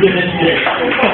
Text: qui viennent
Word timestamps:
qui 0.00 0.08
viennent 0.08 1.13